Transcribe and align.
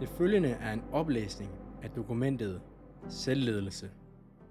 Det 0.00 0.08
følgende 0.08 0.48
er 0.48 0.72
en 0.72 0.84
oplæsning 0.92 1.50
af 1.82 1.90
dokumentet 1.90 2.62
Selvledelse. 3.08 3.90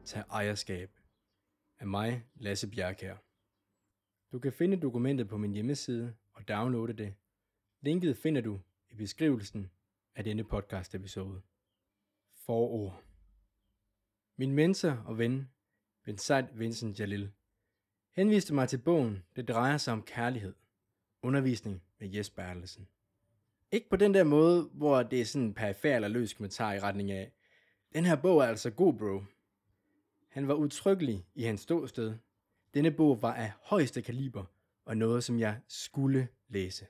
Tag 0.05 0.23
ejerskab 0.29 0.91
af 1.79 1.87
mig, 1.87 2.25
Lasse 2.35 2.69
Bjerkær. 2.69 3.15
Du 4.31 4.39
kan 4.39 4.53
finde 4.53 4.77
dokumentet 4.77 5.27
på 5.27 5.37
min 5.37 5.51
hjemmeside 5.51 6.15
og 6.33 6.47
downloade 6.47 6.93
det. 6.93 7.15
Linket 7.81 8.17
finder 8.17 8.41
du 8.41 8.59
i 8.89 8.95
beskrivelsen 8.95 9.71
af 10.15 10.23
denne 10.23 10.43
podcast 10.43 10.95
episode. 10.95 11.41
Forord. 12.33 13.03
Min 14.37 14.51
mentor 14.51 14.91
og 14.91 15.17
ven, 15.17 15.49
Vincent 16.05 16.59
Vincent 16.59 16.99
Jalil, 16.99 17.31
henviste 18.11 18.53
mig 18.53 18.69
til 18.69 18.77
bogen 18.77 19.23
Det 19.35 19.47
drejer 19.47 19.77
sig 19.77 19.93
om 19.93 20.03
kærlighed. 20.03 20.53
Undervisning 21.21 21.83
med 21.99 22.09
Jes 22.09 22.29
Bertelsen. 22.29 22.87
Ikke 23.71 23.89
på 23.89 23.95
den 23.95 24.13
der 24.13 24.23
måde, 24.23 24.69
hvor 24.73 25.03
det 25.03 25.21
er 25.21 25.25
sådan 25.25 25.47
en 25.47 25.53
perifær 25.53 25.95
eller 25.95 26.07
løs 26.07 26.33
kommentar 26.33 26.73
i 26.73 26.79
retning 26.79 27.11
af, 27.11 27.31
den 27.93 28.05
her 28.05 28.15
bog 28.15 28.41
er 28.41 28.45
altså 28.45 28.69
god, 28.69 28.93
bro. 28.93 29.23
Han 30.29 30.47
var 30.47 30.53
utryggelig 30.53 31.25
i 31.35 31.43
hans 31.43 31.61
ståsted. 31.61 32.13
Denne 32.73 32.91
bog 32.91 33.21
var 33.21 33.33
af 33.33 33.51
højeste 33.61 34.01
kaliber 34.01 34.45
og 34.85 34.97
noget, 34.97 35.23
som 35.23 35.39
jeg 35.39 35.59
skulle 35.67 36.27
læse. 36.47 36.87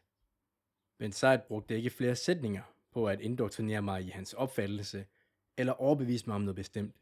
Ben 0.98 1.12
Said 1.12 1.40
brugte 1.48 1.76
ikke 1.76 1.90
flere 1.90 2.16
sætninger 2.16 2.62
på 2.94 3.08
at 3.08 3.22
indoktrinere 3.22 3.82
mig 3.82 4.04
i 4.04 4.10
hans 4.10 4.34
opfattelse 4.34 5.06
eller 5.58 5.74
overbevise 5.74 6.28
mig 6.28 6.36
om 6.36 6.42
noget 6.42 6.56
bestemt. 6.56 6.96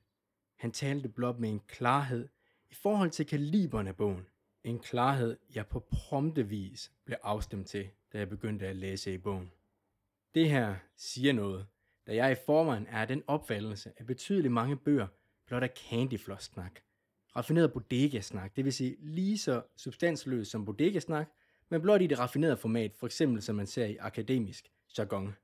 Han 0.55 0.71
talte 0.71 1.09
blot 1.09 1.39
med 1.39 1.49
en 1.49 1.61
klarhed 1.67 2.27
i 2.71 2.73
forhold 2.73 3.09
til 3.09 3.25
kaliberen 3.25 3.87
af 3.87 3.95
bogen. 3.95 4.25
En 4.63 4.79
klarhed, 4.79 5.37
jeg 5.55 5.67
på 5.67 5.79
prompte 5.79 6.47
vis 6.47 6.91
blev 7.05 7.17
afstemt 7.23 7.67
til, 7.67 7.89
da 8.13 8.17
jeg 8.17 8.29
begyndte 8.29 8.67
at 8.67 8.75
læse 8.75 9.13
i 9.13 9.17
bogen. 9.17 9.51
Det 10.35 10.49
her 10.49 10.75
siger 10.97 11.33
noget, 11.33 11.67
da 12.07 12.15
jeg 12.15 12.31
i 12.31 12.35
forvejen 12.45 12.87
er 12.87 13.05
den 13.05 13.23
opfattelse, 13.27 13.91
at 13.97 14.05
betydeligt 14.05 14.53
mange 14.53 14.77
bøger 14.77 15.07
blot 15.47 15.63
er 15.63 15.67
candyfloss-snak. 15.67 16.79
Raffineret 17.35 17.73
bodega-snak, 17.73 18.55
det 18.55 18.65
vil 18.65 18.73
sige 18.73 18.95
lige 18.99 19.37
så 19.37 19.63
substansløs 19.77 20.47
som 20.47 20.65
bodega-snak, 20.65 21.29
men 21.69 21.81
blot 21.81 22.01
i 22.01 22.07
det 22.07 22.19
raffinerede 22.19 22.57
format, 22.57 22.95
for 22.95 23.05
eksempel 23.05 23.41
som 23.41 23.55
man 23.55 23.67
ser 23.67 23.85
i 23.85 23.97
akademisk 23.97 24.71
jargon. 24.97 25.35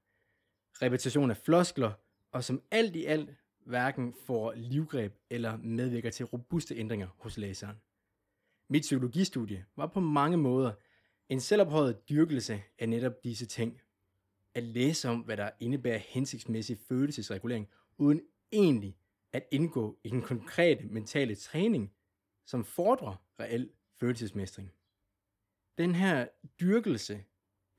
Repetition 0.82 1.32
af 1.32 1.38
floskler, 1.38 1.92
og 2.32 2.44
som 2.44 2.62
alt 2.72 2.96
i 2.96 3.06
alt 3.06 3.30
hverken 3.66 4.14
får 4.26 4.54
livgreb 4.54 5.16
eller 5.30 5.58
medvirker 5.58 6.10
til 6.10 6.26
robuste 6.26 6.76
ændringer 6.76 7.08
hos 7.18 7.38
læseren. 7.38 7.76
Mit 8.68 8.82
psykologistudie 8.82 9.66
var 9.76 9.88
på 9.88 10.00
mange 10.00 10.38
måder 10.38 10.72
en 11.30 11.40
selvophøjet 11.40 12.10
dyrkelse 12.10 12.64
af 12.80 12.90
netop 12.90 13.24
disse 13.24 13.46
ting. 13.46 13.82
At 14.54 14.64
læse 14.64 15.10
om, 15.10 15.20
hvad 15.20 15.38
der 15.38 15.50
indebærer 15.60 15.98
hensigtsmæssig 15.98 16.78
følelsesregulering, 16.88 17.68
uden 17.98 18.22
egentlig 18.52 18.98
at 19.34 19.48
indgå 19.52 20.00
i 20.04 20.10
den 20.10 20.22
konkrete 20.22 20.86
mentale 20.86 21.36
træning, 21.36 21.94
som 22.46 22.66
fordrer 22.66 23.16
reel 23.40 23.70
følelsesmestring. 24.00 24.74
Den 25.78 25.96
her 25.96 26.28
dyrkelse 26.60 27.24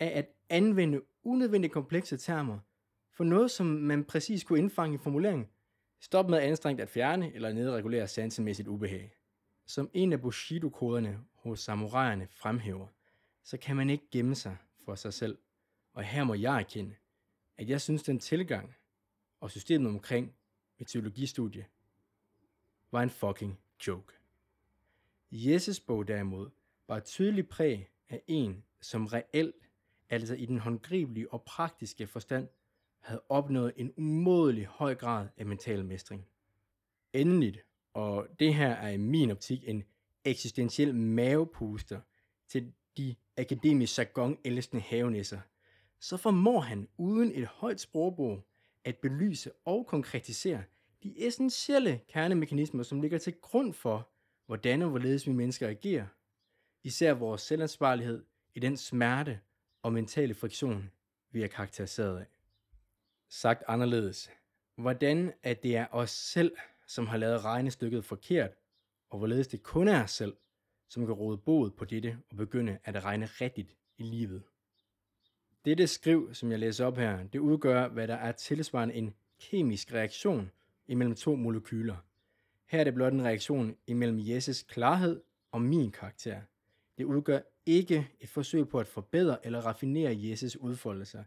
af 0.01 0.19
at 0.19 0.29
anvende 0.49 1.01
unødvendigt 1.23 1.73
komplekse 1.73 2.17
termer 2.17 2.59
for 3.13 3.25
noget, 3.25 3.51
som 3.51 3.67
man 3.67 4.05
præcis 4.05 4.45
kunne 4.45 4.59
indfange 4.59 4.95
i 4.95 4.99
formuleringen, 4.99 5.49
stop 6.01 6.31
med 6.31 6.39
anstrengt 6.39 6.81
at 6.81 6.89
fjerne 6.89 7.35
eller 7.35 7.53
nedregulere 7.53 8.09
sansemæssigt 8.09 8.69
ubehag. 8.69 9.13
Som 9.67 9.91
en 9.93 10.13
af 10.13 10.21
Bushido-koderne 10.21 11.21
hos 11.35 11.61
samuraierne 11.61 12.29
fremhæver, 12.31 12.87
så 13.43 13.57
kan 13.57 13.77
man 13.77 13.91
ikke 13.91 14.11
gemme 14.11 14.35
sig 14.35 14.57
for 14.85 14.95
sig 14.95 15.15
selv. 15.15 15.39
Og 16.01 16.07
her 16.07 16.25
må 16.25 16.35
jeg 16.35 16.59
erkende, 16.61 16.95
at 17.57 17.69
jeg 17.69 17.81
synes, 17.81 18.03
den 18.03 18.19
tilgang 18.19 18.75
og 19.41 19.51
systemet 19.51 19.89
omkring 19.89 20.35
mit 20.79 20.89
teologistudie 20.89 21.67
var 22.91 23.03
en 23.03 23.11
fucking 23.11 23.59
joke. 23.87 24.13
Jesus 25.31 25.81
bog 25.81 26.09
derimod 26.09 26.51
var 26.89 26.97
et 26.97 27.05
tydeligt 27.05 27.49
præg 27.49 27.91
af 28.09 28.23
en, 28.27 28.65
som 28.81 29.07
reelt, 29.07 29.69
altså 30.11 30.35
i 30.35 30.47
den 30.47 30.59
håndgribelige 30.59 31.33
og 31.33 31.43
praktiske 31.43 32.07
forstand, 32.07 32.49
havde 32.99 33.23
opnået 33.29 33.73
en 33.77 33.93
umådelig 33.97 34.67
høj 34.67 34.95
grad 34.95 35.29
af 35.37 35.47
mental 35.47 35.85
mestring. 35.85 36.27
Endeligt, 37.13 37.59
og 37.95 38.29
det 38.39 38.55
her 38.55 38.71
er 38.71 38.91
i 38.91 38.97
min 38.97 39.31
optik 39.31 39.69
en 39.69 39.85
eksistentiel 40.25 40.95
mavepuster 40.95 42.01
til 42.49 42.73
de 42.97 43.15
akademisk 43.37 43.99
jargon 43.99 44.39
elskende 44.45 44.83
havenæsser, 44.83 45.41
så 46.01 46.17
formår 46.17 46.61
han 46.61 46.89
uden 46.97 47.33
et 47.35 47.47
højt 47.47 47.81
sprogbrug 47.81 48.43
at 48.85 48.97
belyse 48.97 49.53
og 49.65 49.87
konkretisere 49.87 50.63
de 51.03 51.27
essentielle 51.27 52.01
kernemekanismer, 52.09 52.83
som 52.83 53.01
ligger 53.01 53.19
til 53.19 53.35
grund 53.41 53.73
for, 53.73 54.09
hvordan 54.47 54.83
og 54.83 54.91
hvorledes 54.91 55.27
vi 55.27 55.33
mennesker 55.33 55.69
agerer. 55.69 56.07
Især 56.85 57.15
vores 57.15 57.43
selvansvarlighed 57.43 58.25
i 58.55 58.61
den 58.61 58.77
smerte 58.77 59.41
og 59.83 59.93
mentale 59.93 60.35
friktion, 60.35 60.91
vi 61.31 61.43
er 61.43 61.47
karakteriseret 61.47 62.19
af. 62.19 62.27
Sagt 63.29 63.63
anderledes, 63.69 64.31
hvordan 64.77 65.33
at 65.43 65.63
det 65.63 65.77
er 65.77 65.87
os 65.91 66.11
selv, 66.11 66.57
som 66.87 67.07
har 67.07 67.17
lavet 67.17 67.45
regnestykket 67.45 68.05
forkert, 68.05 68.51
og 69.11 69.19
hvorledes 69.19 69.49
det 69.49 69.63
kun 69.63 69.89
er 69.89 70.05
os 70.05 70.11
selv, 70.11 70.37
som 70.89 71.07
kan 71.07 71.15
råde 71.15 71.39
bod 71.39 71.71
på 71.71 71.85
dette 71.85 72.19
og 72.31 72.37
begynde 72.37 72.79
at 72.85 73.05
regne 73.05 73.27
rigtigt 73.27 73.77
i 73.99 74.03
livet. 74.03 74.43
Dette 75.65 75.87
skriv, 75.87 76.35
som 76.35 76.51
jeg 76.51 76.59
læser 76.59 76.87
op 76.87 76.97
her, 76.97 77.23
det 77.23 77.39
udgør, 77.39 77.89
hvad 77.89 78.09
der 78.09 78.15
er 78.15 78.33
tilsvarende 78.33 78.95
en 78.95 79.15
kemisk 79.41 79.93
reaktion 79.93 80.51
imellem 80.87 81.15
to 81.15 81.37
molekyler. 81.37 81.97
Her 82.67 82.81
er 82.81 82.85
det 82.85 82.95
blot 82.95 83.13
en 83.13 83.25
reaktion 83.25 83.77
imellem 83.87 84.19
Jesses 84.21 84.63
klarhed 84.63 85.23
og 85.53 85.63
min 85.63 85.93
karakter. 85.93 86.41
Det 86.99 87.05
udgør 87.05 87.41
ikke 87.67 88.11
et 88.21 88.29
forsøg 88.29 88.69
på 88.69 88.81
at 88.81 88.87
forbedre 88.87 89.47
eller 89.47 89.61
raffinere 89.61 90.17
Jesses 90.19 90.57
udfoldelser, 90.57 91.25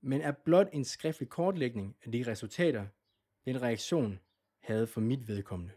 men 0.00 0.20
er 0.20 0.32
blot 0.32 0.68
en 0.72 0.84
skriftlig 0.84 1.28
kortlægning 1.28 1.96
af 2.04 2.12
de 2.12 2.24
resultater, 2.26 2.86
den 3.44 3.62
reaktion 3.62 4.20
havde 4.60 4.86
for 4.86 5.00
mit 5.00 5.28
vedkommende. 5.28 5.72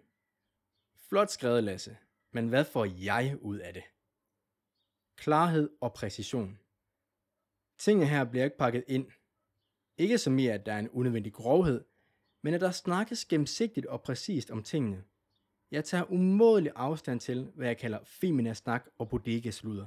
Flot 1.09 1.31
skrevet, 1.31 1.63
Lasse, 1.63 1.97
men 2.31 2.47
hvad 2.47 2.65
får 2.65 2.85
jeg 2.85 3.37
ud 3.41 3.57
af 3.57 3.73
det? 3.73 3.83
Klarhed 5.15 5.69
og 5.81 5.93
præcision. 5.93 6.59
Tingene 7.77 8.05
her 8.05 8.23
bliver 8.23 8.45
ikke 8.45 8.57
pakket 8.57 8.83
ind. 8.87 9.07
Ikke 9.97 10.17
som 10.17 10.39
i, 10.39 10.47
at 10.47 10.65
der 10.65 10.73
er 10.73 10.79
en 10.79 10.89
unødvendig 10.89 11.33
grovhed, 11.33 11.83
men 12.43 12.53
at 12.53 12.61
der 12.61 12.71
snakkes 12.71 13.25
gennemsigtigt 13.25 13.85
og 13.85 14.01
præcist 14.01 14.51
om 14.51 14.63
tingene. 14.63 15.03
Jeg 15.71 15.85
tager 15.85 16.11
umådelig 16.11 16.71
afstand 16.75 17.19
til, 17.19 17.51
hvad 17.55 17.67
jeg 17.67 17.77
kalder 17.77 17.99
femina 18.05 18.53
snak 18.53 18.85
og 18.97 19.09
bodegasluder. 19.09 19.85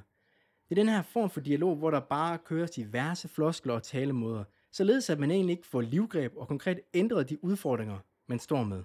Det 0.69 0.79
er 0.79 0.83
den 0.83 0.89
her 0.89 1.03
form 1.03 1.31
for 1.31 1.41
dialog, 1.41 1.77
hvor 1.77 1.91
der 1.91 2.01
bare 2.01 2.39
køres 2.39 2.71
diverse 2.71 3.29
floskler 3.29 3.75
og 3.75 3.83
talemåder, 3.83 4.45
således 4.73 5.11
at 5.11 5.19
man 5.19 5.31
egentlig 5.31 5.53
ikke 5.53 5.67
får 5.67 5.81
livgreb 5.81 6.37
og 6.37 6.49
konkret 6.49 6.81
ændret 6.95 7.31
de 7.31 7.45
udfordringer, 7.45 7.99
man 8.27 8.39
står 8.39 8.65
med. 8.65 8.83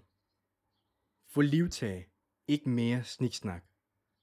Få 1.28 1.42
livtag, 1.42 2.10
ikke 2.48 2.70
mere 2.70 3.04
sniksnak. 3.04 3.64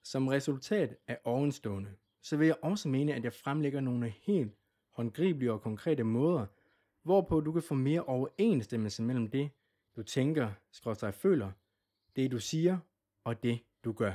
Som 0.05 0.29
resultat 0.29 0.97
af 1.07 1.19
ovenstående, 1.25 1.91
så 2.23 2.37
vil 2.37 2.47
jeg 2.47 2.57
også 2.63 2.89
mene, 2.89 3.15
at 3.15 3.25
jeg 3.25 3.33
fremlægger 3.33 3.81
nogle 3.81 4.09
helt 4.09 4.58
håndgribelige 4.99 5.53
og 5.53 5.63
konkrete 5.63 6.05
måder, 6.05 6.47
hvorpå 7.03 7.41
du 7.41 7.53
kan 7.53 7.63
få 7.63 7.75
mere 7.75 8.03
overensstemmelse 8.03 9.03
mellem 9.03 9.31
det, 9.31 9.51
du 9.97 10.03
tænker, 10.03 10.53
skråstrej 10.71 11.11
føler, 11.11 11.51
det 12.17 12.31
du 12.31 12.39
siger 12.39 12.79
og 13.25 13.43
det 13.43 13.61
du 13.85 13.93
gør. 13.93 14.13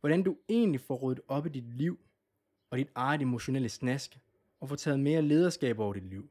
Hvordan 0.00 0.22
du 0.22 0.36
egentlig 0.48 0.80
får 0.80 0.96
ryddet 0.96 1.24
op 1.28 1.46
i 1.46 1.48
dit 1.48 1.74
liv 1.74 1.98
og 2.70 2.78
dit 2.78 2.88
eget 2.94 3.22
emotionelle 3.22 3.68
snask, 3.68 4.18
og 4.60 4.68
får 4.68 4.76
taget 4.76 5.00
mere 5.00 5.22
lederskab 5.22 5.78
over 5.78 5.92
dit 5.92 6.04
liv. 6.04 6.30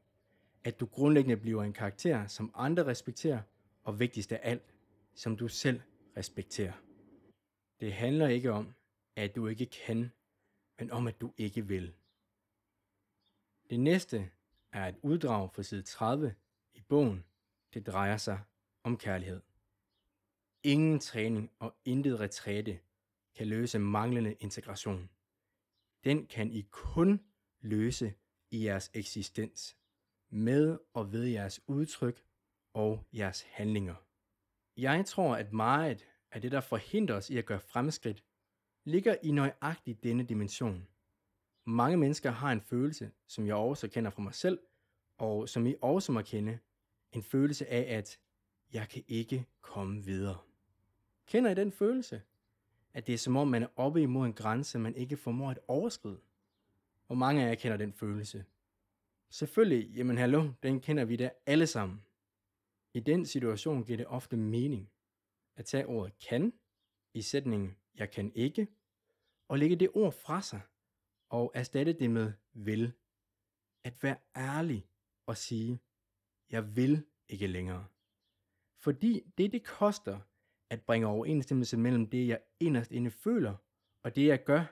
At 0.64 0.80
du 0.80 0.86
grundlæggende 0.86 1.36
bliver 1.36 1.62
en 1.62 1.72
karakter, 1.72 2.26
som 2.26 2.50
andre 2.54 2.86
respekterer, 2.86 3.40
og 3.84 4.00
vigtigst 4.00 4.32
af 4.32 4.40
alt, 4.42 4.74
som 5.14 5.36
du 5.36 5.48
selv 5.48 5.80
respekterer. 6.16 6.72
Det 7.80 7.92
handler 7.92 8.28
ikke 8.28 8.52
om, 8.52 8.74
at 9.16 9.36
du 9.36 9.46
ikke 9.46 9.66
kan, 9.66 10.10
men 10.78 10.90
om, 10.90 11.06
at 11.06 11.20
du 11.20 11.32
ikke 11.36 11.66
vil. 11.66 11.92
Det 13.72 13.80
næste 13.80 14.30
er 14.72 14.88
et 14.88 14.96
uddrag 15.02 15.50
fra 15.52 15.62
side 15.62 15.82
30 15.82 16.34
i 16.74 16.80
bogen. 16.80 17.24
Det 17.74 17.86
drejer 17.86 18.16
sig 18.16 18.40
om 18.84 18.96
kærlighed. 18.96 19.40
Ingen 20.62 20.98
træning 20.98 21.50
og 21.58 21.76
intet 21.84 22.20
retræte 22.20 22.80
kan 23.34 23.46
løse 23.46 23.78
manglende 23.78 24.32
integration. 24.40 25.10
Den 26.04 26.26
kan 26.26 26.52
I 26.52 26.62
kun 26.70 27.20
løse 27.60 28.14
i 28.50 28.64
jeres 28.64 28.90
eksistens, 28.94 29.76
med 30.30 30.78
og 30.94 31.12
ved 31.12 31.24
jeres 31.24 31.60
udtryk 31.66 32.24
og 32.74 33.06
jeres 33.12 33.42
handlinger. 33.42 33.94
Jeg 34.76 35.06
tror, 35.06 35.36
at 35.36 35.52
meget 35.52 36.06
af 36.30 36.42
det, 36.42 36.52
der 36.52 36.60
forhindrer 36.60 37.16
os 37.16 37.30
i 37.30 37.38
at 37.38 37.46
gøre 37.46 37.60
fremskridt, 37.60 38.24
ligger 38.84 39.16
i 39.22 39.30
nøjagtigt 39.30 40.02
denne 40.02 40.22
dimension. 40.22 40.88
Mange 41.64 41.96
mennesker 41.96 42.30
har 42.30 42.52
en 42.52 42.60
følelse, 42.60 43.10
som 43.26 43.46
jeg 43.46 43.54
også 43.54 43.88
kender 43.88 44.10
fra 44.10 44.22
mig 44.22 44.34
selv, 44.34 44.58
og 45.18 45.48
som 45.48 45.66
I 45.66 45.74
også 45.82 46.12
må 46.12 46.22
kende, 46.22 46.58
en 47.12 47.22
følelse 47.22 47.66
af, 47.66 47.96
at 47.98 48.18
jeg 48.72 48.88
kan 48.88 49.04
ikke 49.08 49.46
komme 49.60 50.04
videre. 50.04 50.38
Kender 51.26 51.50
I 51.50 51.54
den 51.54 51.72
følelse? 51.72 52.22
At 52.94 53.06
det 53.06 53.12
er 53.12 53.18
som 53.18 53.36
om, 53.36 53.48
man 53.48 53.62
er 53.62 53.68
oppe 53.76 54.02
imod 54.02 54.26
en 54.26 54.32
grænse, 54.32 54.78
man 54.78 54.96
ikke 54.96 55.16
formår 55.16 55.50
at 55.50 55.58
overskride. 55.68 56.20
Hvor 57.06 57.16
mange 57.16 57.44
af 57.44 57.48
jer 57.48 57.54
kender 57.54 57.76
den 57.76 57.92
følelse. 57.92 58.44
Selvfølgelig, 59.30 59.90
jamen 59.96 60.18
hallo, 60.18 60.50
den 60.62 60.80
kender 60.80 61.04
vi 61.04 61.16
da 61.16 61.30
alle 61.46 61.66
sammen. 61.66 62.04
I 62.94 63.00
den 63.00 63.26
situation 63.26 63.84
giver 63.84 63.96
det 63.96 64.06
ofte 64.06 64.36
mening 64.36 64.90
at 65.56 65.64
tage 65.64 65.86
ordet 65.86 66.18
kan 66.28 66.52
i 67.14 67.22
sætningen 67.22 67.76
jeg 67.94 68.10
kan 68.10 68.32
ikke, 68.34 68.68
og 69.48 69.58
lægge 69.58 69.76
det 69.76 69.90
ord 69.94 70.12
fra 70.12 70.42
sig 70.42 70.60
og 71.32 71.52
erstatte 71.54 71.92
det 71.92 72.10
med 72.10 72.32
vil. 72.52 72.92
At 73.84 74.02
være 74.02 74.16
ærlig 74.36 74.86
og 75.26 75.36
sige, 75.36 75.80
jeg 76.50 76.76
vil 76.76 77.04
ikke 77.28 77.46
længere. 77.46 77.86
Fordi 78.78 79.22
det, 79.38 79.52
det 79.52 79.64
koster 79.64 80.20
at 80.70 80.82
bringe 80.82 81.06
overensstemmelse 81.06 81.76
mellem 81.76 82.06
det, 82.06 82.28
jeg 82.28 82.40
inderst 82.60 82.92
inde 82.92 83.10
føler, 83.10 83.54
og 84.02 84.16
det, 84.16 84.26
jeg 84.26 84.44
gør, 84.44 84.64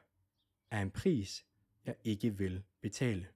er 0.70 0.82
en 0.82 0.90
pris, 0.90 1.46
jeg 1.84 1.94
ikke 2.04 2.38
vil 2.38 2.62
betale. 2.80 3.28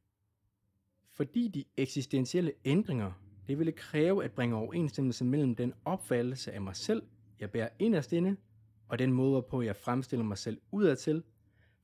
Fordi 1.11 1.49
de 1.49 1.65
eksistentielle 1.77 2.53
ændringer, 2.65 3.12
det 3.49 3.59
ville 3.59 3.73
kræve 3.73 4.25
at 4.25 4.32
bringe 4.32 4.56
overensstemmelse 4.56 5.25
mellem 5.25 5.56
den 5.56 5.75
opfattelse 5.85 6.53
af 6.53 6.61
mig 6.61 6.77
selv, 6.77 7.03
jeg 7.41 7.50
bærer 7.50 7.69
inderst 7.79 8.12
inde, 8.12 8.37
og 8.88 8.99
den 8.99 9.12
måde, 9.12 9.43
på 9.43 9.62
jeg 9.62 9.77
fremstiller 9.77 10.25
mig 10.25 10.38
selv 10.38 10.61
udadtil, 10.70 11.23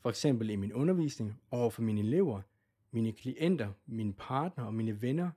for 0.01 0.09
eksempel 0.09 0.51
i 0.51 0.57
min 0.57 0.73
undervisning 0.73 1.41
over 1.51 1.71
for 1.71 1.83
mine 1.83 2.01
elever, 2.01 2.43
mine 2.91 3.13
klienter, 3.13 3.73
mine 3.87 4.13
partner 4.13 4.65
og 4.65 4.75
mine 4.75 5.03
venner, 5.03 5.31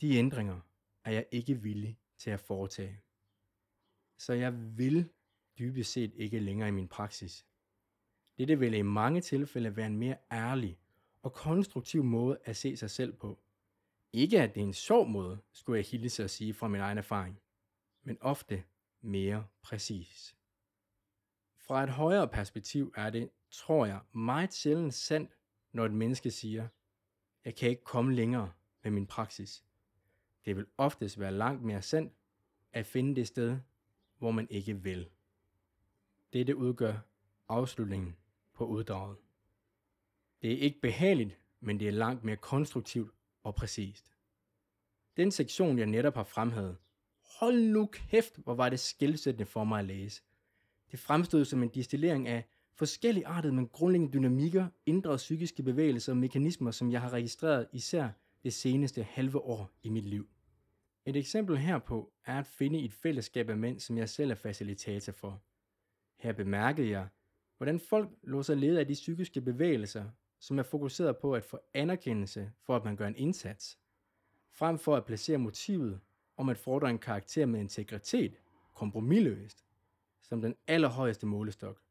de 0.00 0.16
ændringer 0.16 0.60
er 1.04 1.10
jeg 1.10 1.26
ikke 1.30 1.62
villig 1.62 1.98
til 2.18 2.30
at 2.30 2.40
foretage. 2.40 3.00
Så 4.18 4.32
jeg 4.32 4.78
vil 4.78 5.08
dybest 5.58 5.92
set 5.92 6.12
ikke 6.14 6.38
længere 6.38 6.68
i 6.68 6.72
min 6.72 6.88
praksis. 6.88 7.46
Dette 8.38 8.58
vil 8.58 8.74
i 8.74 8.82
mange 8.82 9.20
tilfælde 9.20 9.76
være 9.76 9.86
en 9.86 9.96
mere 9.96 10.16
ærlig 10.32 10.78
og 11.22 11.32
konstruktiv 11.32 12.04
måde 12.04 12.38
at 12.44 12.56
se 12.56 12.76
sig 12.76 12.90
selv 12.90 13.12
på. 13.12 13.38
Ikke 14.12 14.40
at 14.40 14.54
det 14.54 14.60
er 14.60 14.66
en 14.66 14.72
sjov 14.72 15.08
måde, 15.08 15.38
skulle 15.52 15.76
jeg 15.76 15.86
hilse 15.86 16.24
at 16.24 16.30
sige 16.30 16.54
fra 16.54 16.68
min 16.68 16.80
egen 16.80 16.98
erfaring, 16.98 17.40
men 18.02 18.18
ofte 18.20 18.64
mere 19.00 19.46
præcis. 19.62 20.36
Fra 21.56 21.82
et 21.82 21.90
højere 21.90 22.28
perspektiv 22.28 22.92
er 22.96 23.10
det, 23.10 23.30
tror 23.52 23.86
jeg, 23.86 24.00
meget 24.12 24.54
sjældent 24.54 24.94
sandt, 24.94 25.36
når 25.72 25.84
et 25.84 25.92
menneske 25.92 26.30
siger, 26.30 26.68
jeg 27.44 27.54
kan 27.54 27.70
ikke 27.70 27.84
komme 27.84 28.14
længere 28.14 28.52
med 28.82 28.90
min 28.90 29.06
praksis. 29.06 29.64
Det 30.44 30.56
vil 30.56 30.66
oftest 30.78 31.18
være 31.18 31.32
langt 31.32 31.62
mere 31.62 31.82
sandt 31.82 32.12
at 32.72 32.86
finde 32.86 33.16
det 33.16 33.28
sted, 33.28 33.58
hvor 34.18 34.30
man 34.30 34.46
ikke 34.50 34.82
vil. 34.82 35.08
Dette 36.32 36.56
udgør 36.56 36.98
afslutningen 37.48 38.16
på 38.54 38.66
uddraget. 38.66 39.16
Det 40.42 40.52
er 40.52 40.58
ikke 40.58 40.80
behageligt, 40.80 41.38
men 41.60 41.80
det 41.80 41.88
er 41.88 41.92
langt 41.92 42.24
mere 42.24 42.36
konstruktivt 42.36 43.14
og 43.42 43.54
præcist. 43.54 44.12
Den 45.16 45.30
sektion, 45.30 45.78
jeg 45.78 45.86
netop 45.86 46.14
har 46.14 46.24
fremhævet, 46.24 46.76
hold 47.38 47.60
nu 47.60 47.86
kæft, 47.86 48.36
hvor 48.36 48.54
var 48.54 48.68
det 48.68 48.80
skilsættende 48.80 49.46
for 49.46 49.64
mig 49.64 49.78
at 49.78 49.84
læse. 49.84 50.22
Det 50.90 50.98
fremstod 50.98 51.44
som 51.44 51.62
en 51.62 51.68
distillering 51.68 52.28
af 52.28 52.44
forskellige 52.74 53.26
artede, 53.26 53.52
men 53.52 53.68
grundlæggende 53.68 54.12
dynamikker, 54.12 54.68
indre 54.86 55.16
psykiske 55.16 55.62
bevægelser 55.62 56.12
og 56.12 56.16
mekanismer, 56.16 56.70
som 56.70 56.92
jeg 56.92 57.00
har 57.00 57.10
registreret 57.10 57.68
især 57.72 58.08
det 58.42 58.52
seneste 58.52 59.02
halve 59.02 59.38
år 59.38 59.70
i 59.82 59.88
mit 59.88 60.04
liv. 60.04 60.28
Et 61.06 61.16
eksempel 61.16 61.58
herpå 61.58 62.12
er 62.26 62.38
at 62.38 62.46
finde 62.46 62.78
et 62.78 62.92
fællesskab 62.92 63.50
af 63.50 63.56
mænd, 63.56 63.80
som 63.80 63.98
jeg 63.98 64.08
selv 64.08 64.30
er 64.30 64.34
facilitator 64.34 65.12
for. 65.12 65.42
Her 66.16 66.32
bemærkede 66.32 66.90
jeg, 66.90 67.08
hvordan 67.56 67.80
folk 67.80 68.10
lå 68.22 68.42
sig 68.42 68.56
lede 68.56 68.80
af 68.80 68.86
de 68.86 68.92
psykiske 68.92 69.40
bevægelser, 69.40 70.04
som 70.38 70.58
er 70.58 70.62
fokuseret 70.62 71.16
på 71.16 71.34
at 71.34 71.44
få 71.44 71.58
anerkendelse 71.74 72.52
for, 72.62 72.76
at 72.76 72.84
man 72.84 72.96
gør 72.96 73.06
en 73.06 73.16
indsats, 73.16 73.78
frem 74.50 74.78
for 74.78 74.96
at 74.96 75.04
placere 75.04 75.38
motivet 75.38 76.00
om 76.36 76.48
at 76.48 76.58
fordre 76.58 76.90
en 76.90 76.98
karakter 76.98 77.46
med 77.46 77.60
integritet, 77.60 78.40
kompromilløst, 78.74 79.64
som 80.22 80.42
den 80.42 80.54
allerhøjeste 80.66 81.26
målestok, 81.26 81.81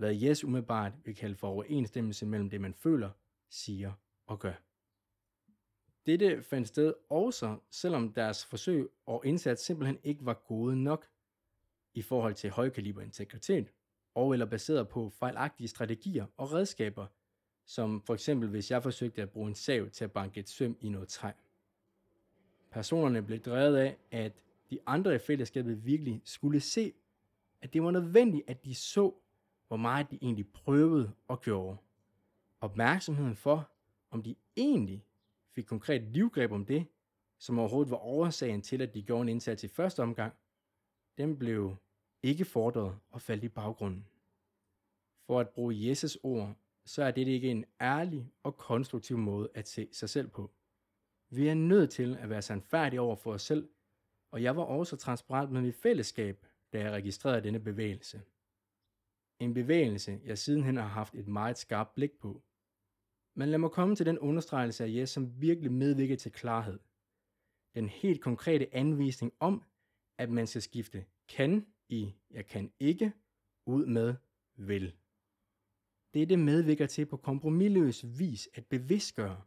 hvad 0.00 0.14
Jes 0.14 0.44
umiddelbart 0.44 0.92
vil 1.04 1.14
kalde 1.14 1.36
for 1.36 1.48
overensstemmelse 1.48 2.26
mellem 2.26 2.50
det, 2.50 2.60
man 2.60 2.74
føler, 2.74 3.10
siger 3.48 3.92
og 4.26 4.38
gør. 4.38 4.52
Dette 6.06 6.42
fandt 6.42 6.68
sted 6.68 6.94
også, 7.08 7.58
selvom 7.70 8.12
deres 8.12 8.46
forsøg 8.46 8.88
og 9.06 9.26
indsats 9.26 9.62
simpelthen 9.64 9.98
ikke 10.04 10.26
var 10.26 10.34
gode 10.34 10.82
nok 10.82 11.08
i 11.94 12.02
forhold 12.02 12.34
til 12.34 12.50
højkaliber 12.50 13.02
integritet, 13.02 13.72
og 14.14 14.32
eller 14.32 14.46
baseret 14.46 14.88
på 14.88 15.10
fejlagtige 15.10 15.68
strategier 15.68 16.26
og 16.36 16.52
redskaber, 16.52 17.06
som 17.64 18.02
for 18.02 18.14
eksempel 18.14 18.48
hvis 18.48 18.70
jeg 18.70 18.82
forsøgte 18.82 19.22
at 19.22 19.30
bruge 19.30 19.48
en 19.48 19.54
sav 19.54 19.90
til 19.90 20.04
at 20.04 20.12
banke 20.12 20.40
et 20.40 20.48
søm 20.48 20.76
i 20.80 20.88
noget 20.88 21.08
træ. 21.08 21.30
Personerne 22.70 23.22
blev 23.22 23.38
drevet 23.38 23.76
af, 23.76 23.96
at 24.10 24.32
de 24.70 24.78
andre 24.86 25.14
i 25.14 25.18
fællesskabet 25.18 25.84
virkelig 25.84 26.22
skulle 26.24 26.60
se, 26.60 26.92
at 27.60 27.72
det 27.72 27.82
var 27.82 27.90
nødvendigt, 27.90 28.50
at 28.50 28.64
de 28.64 28.74
så, 28.74 29.14
hvor 29.70 29.76
meget 29.76 30.10
de 30.10 30.18
egentlig 30.22 30.48
prøvede 30.52 31.12
og 31.28 31.40
gjorde. 31.40 31.76
Opmærksomheden 32.60 33.36
for, 33.36 33.70
om 34.10 34.22
de 34.22 34.36
egentlig 34.56 35.04
fik 35.54 35.64
konkret 35.64 36.02
livgreb 36.02 36.52
om 36.52 36.64
det, 36.64 36.86
som 37.38 37.58
overhovedet 37.58 37.90
var 37.90 37.96
årsagen 37.96 38.62
til, 38.62 38.82
at 38.82 38.94
de 38.94 39.02
gjorde 39.02 39.22
en 39.22 39.28
indsats 39.28 39.64
i 39.64 39.68
første 39.68 40.02
omgang, 40.02 40.32
den 41.18 41.36
blev 41.38 41.76
ikke 42.22 42.44
fordret 42.44 42.98
og 43.10 43.22
faldt 43.22 43.44
i 43.44 43.48
baggrunden. 43.48 44.06
For 45.26 45.40
at 45.40 45.48
bruge 45.48 45.88
Jesus 45.88 46.18
ord, 46.22 46.54
så 46.84 47.02
er 47.02 47.10
det 47.10 47.28
ikke 47.28 47.50
en 47.50 47.64
ærlig 47.80 48.30
og 48.42 48.56
konstruktiv 48.56 49.18
måde 49.18 49.48
at 49.54 49.68
se 49.68 49.88
sig 49.92 50.08
selv 50.08 50.28
på. 50.28 50.50
Vi 51.28 51.48
er 51.48 51.54
nødt 51.54 51.90
til 51.90 52.16
at 52.16 52.30
være 52.30 52.42
sandfærdige 52.42 53.00
over 53.00 53.16
for 53.16 53.32
os 53.32 53.42
selv, 53.42 53.68
og 54.30 54.42
jeg 54.42 54.56
var 54.56 54.62
også 54.62 54.96
transparent 54.96 55.52
med 55.52 55.60
mit 55.60 55.76
fællesskab, 55.76 56.46
da 56.72 56.80
jeg 56.80 56.92
registrerede 56.92 57.42
denne 57.42 57.60
bevægelse. 57.60 58.22
En 59.40 59.54
bevægelse, 59.54 60.20
jeg 60.24 60.38
sidenhen 60.38 60.76
har 60.76 60.86
haft 60.86 61.14
et 61.14 61.28
meget 61.28 61.58
skarpt 61.58 61.94
blik 61.94 62.10
på. 62.20 62.42
Men 63.36 63.48
lad 63.48 63.58
mig 63.58 63.70
komme 63.70 63.96
til 63.96 64.06
den 64.06 64.18
understregelse 64.18 64.84
af 64.84 64.94
Jes, 64.94 65.10
som 65.10 65.40
virkelig 65.40 65.72
medvirker 65.72 66.16
til 66.16 66.32
klarhed. 66.32 66.78
Den 67.74 67.88
helt 67.88 68.20
konkrete 68.20 68.74
anvisning 68.74 69.32
om, 69.40 69.64
at 70.18 70.30
man 70.30 70.46
skal 70.46 70.62
skifte 70.62 71.04
kan 71.28 71.66
i 71.88 72.14
jeg 72.30 72.46
kan 72.46 72.72
ikke 72.80 73.12
ud 73.66 73.86
med 73.86 74.14
vil. 74.56 74.96
Dette 76.14 76.36
medvirker 76.36 76.86
til 76.86 77.06
på 77.06 77.16
kompromilløs 77.16 78.04
vis 78.18 78.48
at 78.54 78.66
bevidstgøre, 78.66 79.42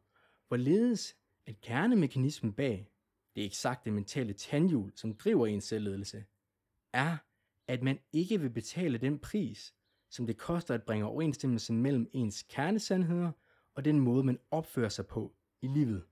hvorledes 0.48 1.15
at 1.46 1.62
kernemekanismen 1.62 2.53
bag 2.53 2.89
det 3.36 3.46
eksakte 3.46 3.91
mentale 3.91 4.34
tandhjul, 4.34 4.91
som 4.96 5.15
driver 5.15 5.48
ens 5.48 5.63
selvledelse, 5.63 6.25
er, 6.94 7.17
at 7.67 7.84
man 7.84 8.00
ikke 8.13 8.41
vil 8.41 8.50
betale 8.50 8.98
den 8.98 9.20
pris, 9.20 9.74
som 10.13 10.27
det 10.27 10.38
koster 10.38 10.74
at 10.74 10.84
bringe 10.84 11.05
overensstemmelse 11.05 11.74
mellem 11.74 12.10
ens 12.12 12.43
kernesandheder 12.50 13.32
og 13.75 13.86
den 13.86 14.00
måde, 14.00 14.24
man 14.24 14.39
opfører 14.51 14.89
sig 14.89 15.08
på 15.08 15.34
i 15.62 15.67
livet. 15.67 16.03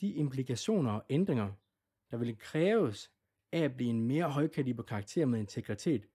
De 0.00 0.12
implikationer 0.12 0.92
og 0.92 1.04
ændringer, 1.10 1.52
der 2.10 2.16
vil 2.16 2.38
kræves 2.38 3.10
af 3.52 3.60
at 3.60 3.76
blive 3.76 3.90
en 3.90 4.02
mere 4.02 4.30
højkaliber 4.30 4.82
karakter 4.82 5.26
med 5.26 5.38
integritet, 5.38 6.08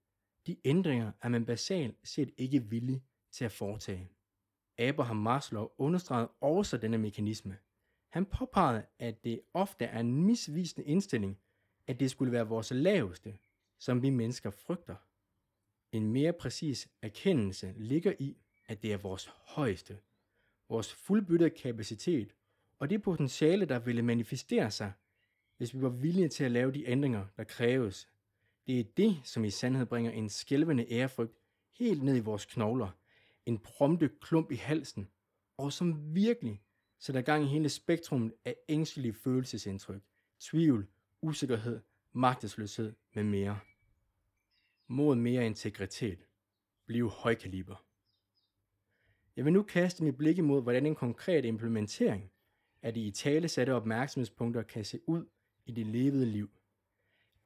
de 0.48 0.58
ændringer 0.66 1.12
er 1.22 1.30
man 1.30 1.46
basalt 1.46 1.96
set 2.04 2.34
ikke 2.38 2.64
villig 2.64 3.04
til 3.32 3.46
at 3.46 3.52
foretage. 3.52 4.10
Abraham 4.78 5.18
Maslow 5.18 5.68
understregede 5.78 6.32
også 6.42 6.78
denne 6.78 6.98
mekanisme. 6.98 7.58
Han 8.10 8.26
påpegede, 8.26 8.86
at 9.00 9.24
det 9.24 9.42
ofte 9.54 9.86
er 9.86 10.00
en 10.00 10.14
misvisende 10.14 10.88
indstilling, 10.88 11.40
at 11.88 12.00
det 12.00 12.12
skulle 12.12 12.32
være 12.32 12.48
vores 12.48 12.72
laveste, 12.72 13.38
som 13.80 14.02
vi 14.02 14.10
mennesker 14.10 14.50
frygter. 14.50 14.96
En 15.98 16.08
mere 16.08 16.34
præcis 16.34 16.90
erkendelse 17.02 17.74
ligger 17.78 18.14
i, 18.20 18.38
at 18.66 18.84
det 18.84 18.94
er 18.94 18.98
vores 18.98 19.26
højeste, 19.26 19.98
vores 20.70 20.94
fuldbyttede 20.94 21.50
kapacitet 21.50 22.34
og 22.80 22.90
det 22.90 23.02
potentiale, 23.02 23.66
der 23.66 23.80
ville 23.80 24.02
manifestere 24.02 24.72
sig, 24.72 24.92
hvis 25.58 25.76
vi 25.76 25.82
var 25.82 25.90
villige 25.90 26.30
til 26.30 26.44
at 26.44 26.52
lave 26.52 26.72
de 26.72 26.90
ændringer, 26.90 27.26
der 27.38 27.44
kræves. 27.44 28.10
Det 28.68 28.80
er 28.80 28.84
det, 28.84 29.18
som 29.24 29.46
i 29.46 29.50
sandhed 29.50 29.86
bringer 29.86 30.12
en 30.12 30.30
skælvende 30.30 30.92
ærefrygt 30.92 31.38
helt 31.80 32.04
ned 32.04 32.16
i 32.16 32.20
vores 32.20 32.46
knogler, 32.46 32.90
en 33.46 33.58
prompte 33.58 34.10
klump 34.22 34.52
i 34.52 34.56
halsen, 34.56 35.08
og 35.58 35.74
som 35.74 36.16
virkelig 36.16 36.62
sætter 37.00 37.22
gang 37.22 37.44
i 37.44 37.48
hele 37.48 37.70
spektrummet 37.70 38.34
af 38.46 38.56
ængstelige 38.70 39.14
følelsesindtryk, 39.14 40.02
tvivl, 40.40 40.88
usikkerhed, 41.22 41.82
magtesløshed 42.14 42.94
med 43.14 43.24
mere. 43.24 43.60
Mod 44.90 45.16
mere 45.16 45.46
integritet. 45.46 46.28
blive 46.86 47.10
højkaliber. 47.10 47.86
Jeg 49.36 49.46
vil 49.46 49.54
nu 49.54 49.64
kaste 49.64 50.04
mit 50.04 50.18
blik 50.18 50.38
imod, 50.38 50.62
hvordan 50.62 50.86
en 50.86 50.96
konkret 50.96 51.46
implementering 51.46 52.32
af 52.82 52.94
de 52.94 53.02
i 53.02 53.12
tale 53.12 53.48
satte 53.48 53.74
opmærksomhedspunkter 53.74 54.64
kan 54.64 54.86
se 54.86 55.00
ud 55.08 55.26
i 55.66 55.72
det 55.72 55.88
levede 55.88 56.26
liv. 56.26 56.50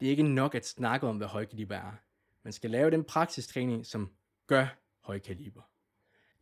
Det 0.00 0.06
er 0.06 0.10
ikke 0.10 0.22
nok 0.22 0.54
at 0.54 0.66
snakke 0.66 1.06
om, 1.06 1.16
hvad 1.16 1.26
højkaliber 1.26 1.76
er. 1.76 1.92
Man 2.42 2.52
skal 2.52 2.70
lave 2.70 2.90
den 2.90 3.04
praksistræning, 3.04 3.86
som 3.86 4.10
gør 4.46 4.66
højkaliber. 5.00 5.62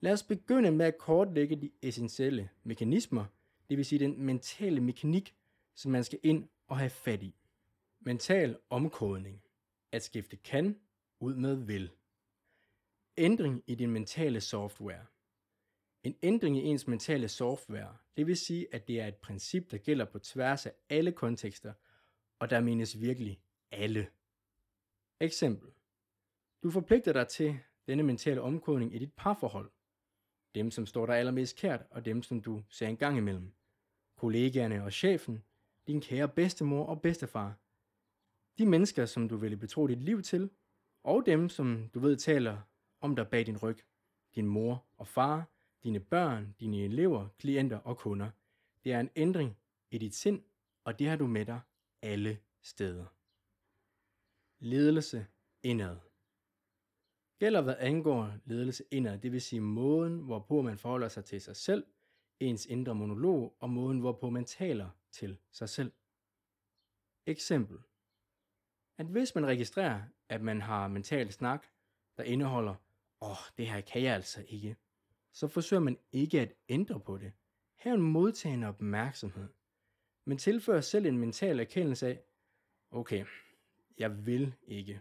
Lad 0.00 0.12
os 0.12 0.22
begynde 0.22 0.70
med 0.70 0.86
at 0.86 0.98
kortlægge 0.98 1.56
de 1.56 1.70
essentielle 1.82 2.50
mekanismer, 2.62 3.24
det 3.70 3.76
vil 3.76 3.84
sige 3.84 3.98
den 3.98 4.22
mentale 4.22 4.80
mekanik, 4.80 5.34
som 5.74 5.92
man 5.92 6.04
skal 6.04 6.18
ind 6.22 6.48
og 6.66 6.78
have 6.78 6.90
fat 6.90 7.22
i. 7.22 7.34
Mental 8.00 8.58
omkodning. 8.70 9.42
At 9.92 10.02
skifte 10.02 10.36
kan 10.36 10.80
ud 11.20 11.34
med 11.34 11.54
vil. 11.54 11.90
Ændring 13.16 13.64
i 13.66 13.74
din 13.74 13.90
mentale 13.90 14.40
software. 14.40 15.06
En 16.02 16.16
ændring 16.22 16.56
i 16.56 16.60
ens 16.60 16.86
mentale 16.86 17.28
software, 17.28 17.96
det 18.16 18.26
vil 18.26 18.36
sige, 18.36 18.74
at 18.74 18.88
det 18.88 19.00
er 19.00 19.06
et 19.06 19.16
princip, 19.16 19.70
der 19.70 19.78
gælder 19.78 20.04
på 20.04 20.18
tværs 20.18 20.66
af 20.66 20.72
alle 20.88 21.12
kontekster, 21.12 21.72
og 22.38 22.50
der 22.50 22.60
menes 22.60 23.00
virkelig 23.00 23.42
alle. 23.70 24.10
Eksempel. 25.20 25.70
Du 26.62 26.70
forpligter 26.70 27.12
dig 27.12 27.28
til 27.28 27.58
denne 27.86 28.02
mentale 28.02 28.40
omkodning 28.40 28.94
i 28.94 28.98
dit 28.98 29.12
parforhold. 29.12 29.70
Dem, 30.54 30.70
som 30.70 30.86
står 30.86 31.06
dig 31.06 31.16
allermest 31.16 31.56
kært, 31.56 31.86
og 31.90 32.04
dem, 32.04 32.22
som 32.22 32.42
du 32.42 32.62
ser 32.68 32.88
en 32.88 32.96
gang 32.96 33.18
imellem. 33.18 33.52
Kollegaerne 34.16 34.84
og 34.84 34.92
chefen, 34.92 35.44
din 35.86 36.00
kære 36.00 36.28
bedstemor 36.28 36.86
og 36.86 37.02
bedstefar. 37.02 37.58
De 38.58 38.66
mennesker, 38.66 39.06
som 39.06 39.28
du 39.28 39.36
vil 39.36 39.56
betro 39.56 39.86
dit 39.86 40.02
liv 40.02 40.22
til, 40.22 40.50
og 41.02 41.26
dem, 41.26 41.48
som 41.48 41.90
du 41.94 42.00
ved 42.00 42.16
taler 42.16 42.60
om 43.00 43.16
dig 43.16 43.28
bag 43.28 43.46
din 43.46 43.56
ryg. 43.56 43.78
Din 44.34 44.46
mor 44.46 44.84
og 44.96 45.06
far, 45.06 45.50
dine 45.82 46.00
børn, 46.00 46.54
dine 46.60 46.84
elever, 46.84 47.28
klienter 47.38 47.78
og 47.78 47.98
kunder. 47.98 48.30
Det 48.84 48.92
er 48.92 49.00
en 49.00 49.10
ændring 49.16 49.56
i 49.90 49.98
dit 49.98 50.14
sind, 50.14 50.42
og 50.84 50.98
det 50.98 51.08
har 51.08 51.16
du 51.16 51.26
med 51.26 51.46
dig 51.46 51.60
alle 52.02 52.38
steder. 52.62 53.06
Ledelse 54.58 55.26
indad. 55.62 55.96
Gælder 57.38 57.62
hvad 57.62 57.76
angår 57.78 58.32
ledelse 58.44 58.84
indad, 58.90 59.18
det 59.18 59.32
vil 59.32 59.40
sige 59.40 59.60
måden, 59.60 60.18
hvorpå 60.18 60.62
man 60.62 60.78
forholder 60.78 61.08
sig 61.08 61.24
til 61.24 61.40
sig 61.40 61.56
selv, 61.56 61.86
ens 62.40 62.66
indre 62.66 62.94
monolog 62.94 63.56
og 63.60 63.70
måden, 63.70 64.00
hvorpå 64.00 64.30
man 64.30 64.44
taler 64.44 64.90
til 65.10 65.38
sig 65.52 65.68
selv. 65.68 65.92
Eksempel. 67.26 67.78
At 68.98 69.06
hvis 69.06 69.34
man 69.34 69.46
registrerer, 69.46 70.02
at 70.30 70.42
man 70.42 70.60
har 70.60 70.88
mental 70.88 71.32
snak, 71.32 71.66
der 72.16 72.22
indeholder, 72.22 72.74
åh, 73.20 73.30
oh, 73.30 73.36
det 73.56 73.66
her 73.66 73.80
kan 73.80 74.02
jeg 74.02 74.14
altså 74.14 74.44
ikke, 74.48 74.76
så 75.32 75.48
forsøger 75.48 75.80
man 75.80 75.98
ikke 76.12 76.40
at 76.40 76.52
ændre 76.68 77.00
på 77.00 77.18
det. 77.18 77.32
Her 77.76 77.94
en 77.94 78.02
modtagende 78.02 78.66
opmærksomhed. 78.66 79.48
Men 80.24 80.38
tilfører 80.38 80.80
selv 80.80 81.06
en 81.06 81.18
mental 81.18 81.60
erkendelse 81.60 82.06
af, 82.06 82.22
okay, 82.90 83.24
jeg 83.98 84.26
vil 84.26 84.54
ikke. 84.62 85.00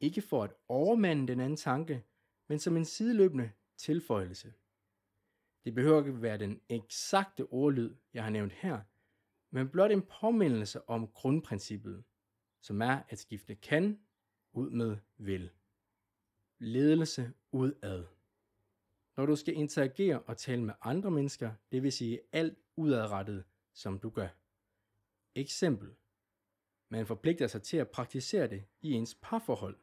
Ikke 0.00 0.22
for 0.22 0.44
at 0.44 0.54
overmande 0.68 1.28
den 1.28 1.40
anden 1.40 1.56
tanke, 1.56 2.04
men 2.48 2.58
som 2.58 2.76
en 2.76 2.84
sideløbende 2.84 3.50
tilføjelse. 3.76 4.52
Det 5.64 5.74
behøver 5.74 5.98
ikke 5.98 6.22
være 6.22 6.38
den 6.38 6.60
eksakte 6.68 7.46
ordlyd, 7.46 7.94
jeg 8.14 8.22
har 8.22 8.30
nævnt 8.30 8.52
her, 8.52 8.80
men 9.50 9.68
blot 9.68 9.90
en 9.90 10.02
påmindelse 10.20 10.88
om 10.88 11.08
grundprincippet, 11.08 12.04
som 12.60 12.82
er 12.82 13.02
at 13.08 13.18
skifte 13.18 13.54
kan 13.54 13.98
ud 14.54 14.70
med 14.70 14.96
vil. 15.16 15.50
Ledelse 16.58 17.32
udad. 17.52 18.04
Når 19.16 19.26
du 19.26 19.36
skal 19.36 19.54
interagere 19.54 20.22
og 20.22 20.36
tale 20.36 20.62
med 20.62 20.74
andre 20.80 21.10
mennesker, 21.10 21.54
det 21.72 21.82
vil 21.82 21.92
sige 21.92 22.20
alt 22.32 22.58
udadrettet, 22.76 23.44
som 23.72 23.98
du 23.98 24.10
gør. 24.10 24.28
Eksempel. 25.34 25.94
Man 26.90 27.06
forpligter 27.06 27.46
sig 27.46 27.62
til 27.62 27.76
at 27.76 27.90
praktisere 27.90 28.46
det 28.46 28.64
i 28.80 28.92
ens 28.92 29.18
parforhold. 29.22 29.76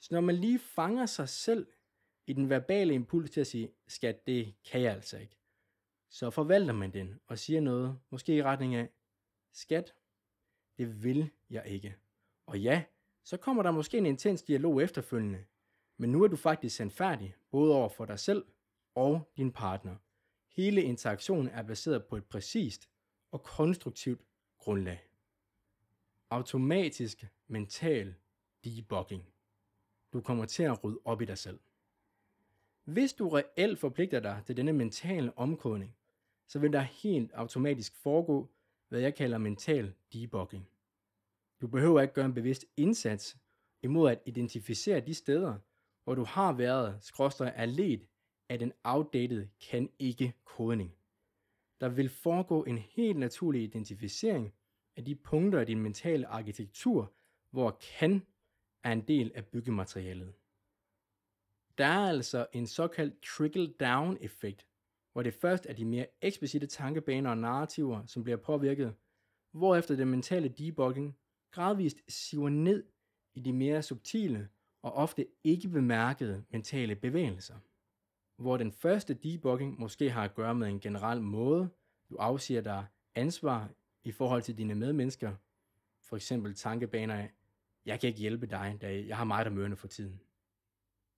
Så 0.00 0.14
når 0.14 0.20
man 0.20 0.34
lige 0.34 0.58
fanger 0.58 1.06
sig 1.06 1.28
selv 1.28 1.66
i 2.26 2.32
den 2.32 2.50
verbale 2.50 2.94
impuls 2.94 3.30
til 3.30 3.40
at 3.40 3.46
sige, 3.46 3.74
skat, 3.86 4.26
det 4.26 4.54
kan 4.64 4.80
jeg 4.80 4.92
altså 4.92 5.18
ikke, 5.18 5.38
så 6.08 6.30
forvalter 6.30 6.72
man 6.72 6.92
den 6.92 7.20
og 7.26 7.38
siger 7.38 7.60
noget, 7.60 8.00
måske 8.10 8.36
i 8.36 8.42
retning 8.42 8.74
af, 8.74 8.88
skat, 9.52 9.94
det 10.78 11.02
vil 11.02 11.30
jeg 11.50 11.66
ikke. 11.66 11.96
Og 12.46 12.60
ja, 12.60 12.84
så 13.24 13.36
kommer 13.36 13.62
der 13.62 13.70
måske 13.70 13.98
en 13.98 14.06
intens 14.06 14.42
dialog 14.42 14.82
efterfølgende, 14.82 15.44
men 15.96 16.12
nu 16.12 16.22
er 16.22 16.28
du 16.28 16.36
faktisk 16.36 16.76
sandfærdig, 16.76 17.34
både 17.50 17.74
over 17.74 17.88
for 17.88 18.04
dig 18.04 18.18
selv 18.18 18.44
og 18.94 19.32
din 19.36 19.52
partner. 19.52 19.96
Hele 20.48 20.82
interaktionen 20.82 21.48
er 21.48 21.62
baseret 21.62 22.04
på 22.04 22.16
et 22.16 22.24
præcist 22.24 22.88
og 23.30 23.42
konstruktivt 23.42 24.20
grundlag. 24.58 25.08
Automatisk 26.30 27.24
mental 27.46 28.14
debugging. 28.64 29.26
Du 30.12 30.20
kommer 30.20 30.44
til 30.44 30.62
at 30.62 30.84
rydde 30.84 31.00
op 31.04 31.22
i 31.22 31.24
dig 31.24 31.38
selv. 31.38 31.58
Hvis 32.84 33.12
du 33.12 33.28
reelt 33.28 33.78
forpligter 33.78 34.20
dig 34.20 34.42
til 34.46 34.56
denne 34.56 34.72
mentale 34.72 35.38
omkodning, 35.38 35.96
så 36.46 36.58
vil 36.58 36.72
der 36.72 36.80
helt 36.80 37.32
automatisk 37.32 37.96
foregå, 37.96 38.50
hvad 38.88 39.00
jeg 39.00 39.14
kalder 39.14 39.38
mental 39.38 39.94
debugging. 40.12 40.68
Du 41.62 41.68
behøver 41.68 42.00
ikke 42.00 42.14
gøre 42.14 42.24
en 42.24 42.34
bevidst 42.34 42.66
indsats 42.76 43.36
imod 43.82 44.10
at 44.10 44.22
identificere 44.26 45.00
de 45.00 45.14
steder, 45.14 45.58
hvor 46.04 46.14
du 46.14 46.24
har 46.24 46.52
været 46.52 47.04
skråstrej 47.04 47.52
er 47.56 47.66
ledt 47.66 48.08
af 48.48 48.58
den 48.58 48.72
outdated 48.84 49.48
kan 49.70 49.90
ikke 49.98 50.34
kodning. 50.44 50.94
Der 51.80 51.88
vil 51.88 52.08
foregå 52.08 52.64
en 52.64 52.78
helt 52.78 53.18
naturlig 53.18 53.62
identificering 53.62 54.54
af 54.96 55.04
de 55.04 55.14
punkter 55.14 55.60
i 55.60 55.64
din 55.64 55.80
mentale 55.80 56.26
arkitektur, 56.26 57.12
hvor 57.50 57.80
kan 57.98 58.26
er 58.84 58.92
en 58.92 59.08
del 59.08 59.32
af 59.34 59.46
byggematerialet. 59.46 60.34
Der 61.78 61.86
er 61.86 62.08
altså 62.08 62.46
en 62.52 62.66
såkaldt 62.66 63.26
trickle-down 63.26 64.16
effekt, 64.20 64.66
hvor 65.12 65.22
det 65.22 65.34
først 65.34 65.66
er 65.66 65.72
de 65.72 65.84
mere 65.84 66.06
eksplicite 66.22 66.66
tankebaner 66.66 67.30
og 67.30 67.38
narrativer, 67.38 68.06
som 68.06 68.22
bliver 68.22 68.36
påvirket, 68.36 68.94
hvorefter 69.52 69.96
den 69.96 70.08
mentale 70.08 70.48
debugging 70.48 71.18
gradvist 71.52 71.98
siver 72.08 72.48
ned 72.48 72.84
i 73.34 73.40
de 73.40 73.52
mere 73.52 73.82
subtile 73.82 74.48
og 74.82 74.92
ofte 74.92 75.26
ikke 75.44 75.68
bemærkede 75.68 76.44
mentale 76.50 76.96
bevægelser. 76.96 77.58
Hvor 78.36 78.56
den 78.56 78.72
første 78.72 79.14
debugging 79.14 79.80
måske 79.80 80.10
har 80.10 80.24
at 80.24 80.34
gøre 80.34 80.54
med 80.54 80.68
en 80.68 80.80
generel 80.80 81.22
måde, 81.22 81.68
du 82.10 82.16
afsiger 82.16 82.60
dig 82.60 82.86
ansvar 83.14 83.70
i 84.04 84.12
forhold 84.12 84.42
til 84.42 84.58
dine 84.58 84.74
medmennesker, 84.74 85.34
for 86.02 86.16
eksempel 86.16 86.54
tankebaner 86.54 87.14
af, 87.14 87.32
jeg 87.86 88.00
kan 88.00 88.08
ikke 88.08 88.20
hjælpe 88.20 88.46
dig, 88.46 88.78
da 88.80 89.04
jeg 89.06 89.16
har 89.16 89.24
meget 89.24 89.46
at 89.46 89.52
mørne 89.52 89.76
for 89.76 89.88
tiden. 89.88 90.20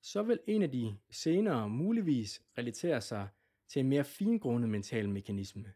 Så 0.02 0.22
vil 0.22 0.40
en 0.46 0.62
af 0.62 0.70
de 0.70 0.96
senere 1.10 1.68
muligvis 1.68 2.42
relatere 2.58 3.00
sig 3.00 3.28
til 3.68 3.80
en 3.80 3.88
mere 3.88 4.04
fingrundet 4.04 4.70
mental 4.70 5.08
mekanisme. 5.08 5.72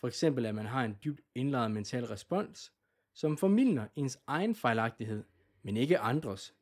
For 0.00 0.08
eksempel 0.08 0.46
at 0.46 0.54
man 0.54 0.66
har 0.66 0.84
en 0.84 0.98
dybt 1.04 1.20
indlejret 1.34 1.70
mental 1.70 2.04
respons, 2.06 2.72
som 3.14 3.36
formidler 3.36 3.88
ens 3.96 4.18
egen 4.26 4.54
fejlagtighed, 4.54 5.24
men 5.62 5.76
ikke 5.76 5.98
andres, 5.98 6.54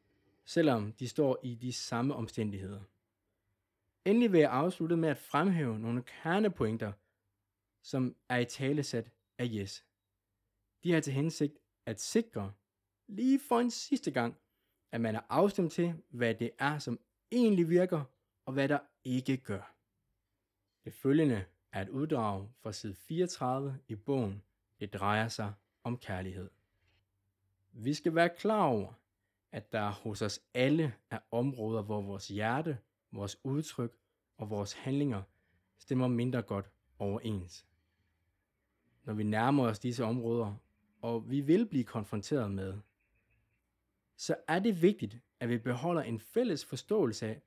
selvom 0.45 0.93
de 0.93 1.09
står 1.09 1.39
i 1.43 1.55
de 1.55 1.73
samme 1.73 2.15
omstændigheder. 2.15 2.81
Endelig 4.05 4.33
vil 4.33 4.41
jeg 4.41 4.51
afslutte 4.51 4.97
med 4.97 5.09
at 5.09 5.19
fremhæve 5.19 5.79
nogle 5.79 6.03
kernepointer, 6.03 6.93
som 7.83 8.17
er 8.29 8.39
i 8.39 8.45
talesat 8.45 9.11
af 9.39 9.49
Yes. 9.53 9.85
De 10.85 10.93
har 10.93 11.01
til 11.01 11.13
hensigt 11.13 11.59
at 11.87 12.01
sikre, 12.01 12.53
lige 13.07 13.41
for 13.49 13.61
en 13.61 13.71
sidste 13.71 14.11
gang, 14.11 14.37
at 14.93 15.01
man 15.01 15.15
er 15.15 15.21
afstemt 15.29 15.73
til, 15.73 15.95
hvad 16.09 16.35
det 16.35 16.51
er, 16.59 16.79
som 16.79 17.01
egentlig 17.33 17.69
virker, 17.69 18.05
og 18.47 18.53
hvad 18.53 18.69
der 18.69 18.79
ikke 19.05 19.37
gør. 19.37 19.75
Det 20.85 20.95
følgende 20.95 21.45
er 21.73 21.83
et 21.83 21.89
uddrag 21.89 22.49
fra 22.63 22.73
side 22.73 22.95
34 22.95 23.79
i 23.89 23.95
bogen 23.95 24.43
Det 24.81 24.95
drejer 24.95 25.29
sig 25.29 25.53
om 25.85 25.99
kærlighed. 25.99 26.51
Vi 27.73 27.95
skal 27.95 28.15
være 28.15 28.29
klar 28.29 28.65
over, 28.65 28.93
at 29.53 29.73
der 29.73 29.91
hos 29.91 30.23
os 30.23 30.41
alle 30.55 30.95
er 31.11 31.19
områder, 31.31 31.83
hvor 31.83 32.03
vores 32.03 32.29
hjerte, 32.29 32.79
vores 33.13 33.37
udtryk 33.45 33.97
og 34.37 34.51
vores 34.51 34.73
handlinger 34.73 35.23
stemmer 35.79 36.09
mindre 36.09 36.43
godt 36.43 36.71
overens. 36.99 37.67
Når 39.05 39.15
vi 39.15 39.23
nærmer 39.23 39.65
os 39.65 39.79
disse 39.79 40.05
områder, 40.05 40.55
og 41.03 41.31
vi 41.31 41.41
vil 41.41 41.67
blive 41.67 41.85
konfronteret 41.85 42.51
med, 42.51 42.79
så 44.17 44.37
er 44.49 44.59
det 44.59 44.83
vigtigt, 44.83 45.19
at 45.41 45.49
vi 45.49 45.59
beholder 45.59 46.03
en 46.03 46.21
fælles 46.21 46.65
forståelse 46.65 47.27
af, 47.27 47.43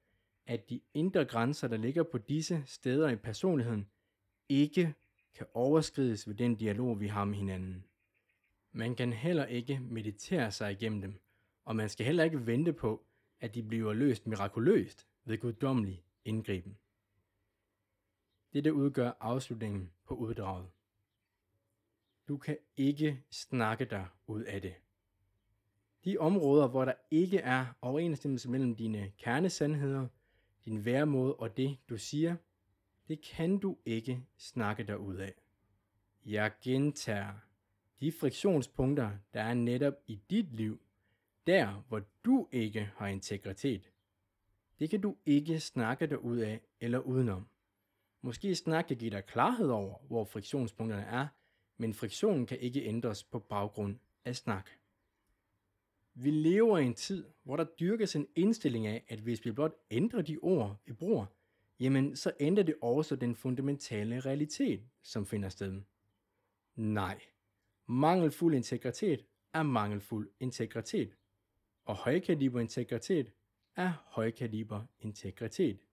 at 0.46 0.70
de 0.70 0.82
indre 0.94 1.26
grænser, 1.26 1.68
der 1.68 1.78
ligger 1.78 2.04
på 2.04 2.18
disse 2.18 2.64
steder 2.66 3.10
i 3.10 3.16
personligheden, 3.16 3.90
ikke 4.50 4.94
kan 5.34 5.48
overskrides 5.54 6.28
ved 6.28 6.36
den 6.36 6.56
dialog, 6.56 7.00
vi 7.00 7.08
har 7.08 7.26
med 7.26 7.38
hinanden. 7.38 7.86
Man 8.76 8.96
kan 8.96 9.14
heller 9.14 9.46
ikke 9.46 9.80
meditere 9.80 10.52
sig 10.52 10.72
igennem 10.72 11.02
dem, 11.02 11.22
og 11.66 11.76
man 11.76 11.90
skal 11.90 12.06
heller 12.06 12.24
ikke 12.24 12.46
vente 12.46 12.74
på, 12.74 13.06
at 13.40 13.56
de 13.56 13.64
bliver 13.64 13.94
løst 13.94 14.28
mirakuløst 14.28 15.08
ved 15.26 15.38
guddommelig 15.38 16.04
indgriben. 16.26 16.78
Dette 18.54 18.74
udgør 18.74 19.12
afslutningen 19.20 19.92
på 20.06 20.16
uddraget. 20.16 20.68
Du 22.28 22.38
kan 22.38 22.58
ikke 22.78 23.24
snakke 23.32 23.86
dig 23.86 24.08
ud 24.28 24.44
af 24.44 24.62
det. 24.62 24.74
De 26.06 26.18
områder, 26.18 26.68
hvor 26.68 26.86
der 26.86 26.94
ikke 27.12 27.38
er 27.38 27.66
overensstemmelse 27.82 28.50
mellem 28.50 28.76
dine 28.76 29.12
kernesandheder, 29.18 30.08
din 30.66 30.86
væremåde 30.86 31.36
og 31.36 31.58
det, 31.58 31.78
du 31.90 31.98
siger, 31.98 32.36
det 33.08 33.22
kan 33.22 33.58
du 33.58 33.78
ikke 33.86 34.26
snakke 34.38 34.84
dig 34.84 35.00
ud 35.00 35.16
af. 35.16 35.34
Jeg 36.26 36.52
gentager. 36.62 37.34
De 38.04 38.12
friktionspunkter, 38.12 39.12
der 39.34 39.42
er 39.42 39.54
netop 39.54 39.94
i 40.08 40.20
dit 40.30 40.54
liv, 40.54 40.82
der 41.48 41.84
hvor 41.88 42.02
du 42.26 42.48
ikke 42.52 42.90
har 42.96 43.08
integritet, 43.08 43.92
det 44.80 44.90
kan 44.90 45.02
du 45.02 45.16
ikke 45.26 45.60
snakke 45.60 46.08
dig 46.08 46.24
ud 46.24 46.38
af 46.38 46.62
eller 46.80 47.00
udenom. 47.00 47.48
Måske 48.22 48.56
snak 48.56 48.86
kan 48.86 48.98
give 48.98 49.12
dig 49.12 49.26
klarhed 49.26 49.70
over, 49.70 49.96
hvor 50.08 50.26
friktionspunkterne 50.26 51.02
er, 51.02 51.28
men 51.78 51.94
friktionen 51.94 52.46
kan 52.46 52.60
ikke 52.60 52.84
ændres 52.84 53.24
på 53.24 53.40
baggrund 53.40 53.98
af 54.26 54.36
snak. 54.36 54.70
Vi 56.14 56.32
lever 56.32 56.78
i 56.78 56.86
en 56.86 56.96
tid, 56.96 57.26
hvor 57.44 57.58
der 57.58 57.66
dyrkes 57.80 58.16
en 58.16 58.28
indstilling 58.36 58.88
af, 58.88 59.04
at 59.08 59.20
hvis 59.20 59.46
vi 59.46 59.52
blot 59.52 59.76
ændrer 59.92 60.22
de 60.22 60.38
ord, 60.38 60.82
vi 60.86 60.94
bruger, 60.94 61.26
jamen 61.80 62.16
så 62.16 62.32
ændrer 62.40 62.64
det 62.64 62.76
også 62.82 63.16
den 63.16 63.36
fundamentale 63.36 64.20
realitet, 64.20 64.82
som 65.02 65.26
finder 65.26 65.50
sted. 65.50 65.82
Nej, 66.76 67.20
mangelfuld 67.88 68.56
integritet 68.56 69.26
er 69.54 69.64
mangelfuld 69.64 70.30
integritet, 70.40 71.18
og 71.86 71.96
højkaliber 71.96 72.60
integritet 72.60 73.32
er 73.76 73.94
højkaliber 74.06 74.86
integritet. 75.00 75.88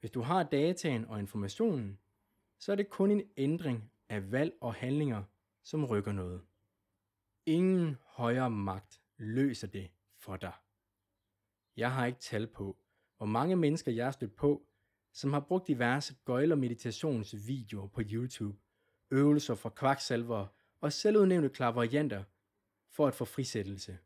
Hvis 0.00 0.10
du 0.10 0.20
har 0.20 0.42
dataen 0.42 1.04
og 1.04 1.18
informationen, 1.18 1.98
så 2.58 2.72
er 2.72 2.76
det 2.76 2.90
kun 2.90 3.10
en 3.10 3.22
ændring 3.36 3.92
af 4.08 4.32
valg 4.32 4.54
og 4.60 4.74
handlinger, 4.74 5.22
som 5.62 5.84
rykker 5.84 6.12
noget. 6.12 6.42
Ingen 7.46 7.96
højere 8.04 8.50
magt 8.50 9.00
løser 9.16 9.66
det 9.66 9.90
for 10.18 10.36
dig. 10.36 10.52
Jeg 11.76 11.94
har 11.94 12.06
ikke 12.06 12.18
tal 12.18 12.46
på, 12.46 12.76
hvor 13.16 13.26
mange 13.26 13.56
mennesker 13.56 13.92
jeg 13.92 14.04
har 14.04 14.12
stødt 14.12 14.36
på, 14.36 14.66
som 15.12 15.32
har 15.32 15.40
brugt 15.40 15.68
diverse 15.68 16.14
gøjler 16.24 16.56
meditationsvideoer 16.56 17.86
på 17.86 18.00
YouTube, 18.10 18.58
øvelser 19.10 19.54
fra 19.54 19.70
kvaksalver 19.70 20.46
og 20.82 20.92
selvudnævnte 20.92 21.48
klaverianter 21.48 22.24
for 22.90 23.06
at 23.06 23.14
få 23.14 23.24
frisættelse. 23.24 23.98